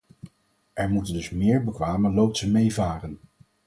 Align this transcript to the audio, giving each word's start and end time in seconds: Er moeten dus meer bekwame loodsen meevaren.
Er 0.73 0.89
moeten 0.89 1.13
dus 1.13 1.29
meer 1.29 1.63
bekwame 1.63 2.11
loodsen 2.11 2.51
meevaren. 2.51 3.19